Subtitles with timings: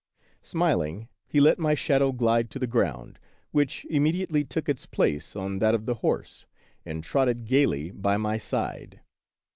[0.41, 3.19] Smiling, he let my shadow glide to the ground,
[3.51, 6.47] which immediately took its place on that of the horse,
[6.83, 9.01] and trotted gaily by my side.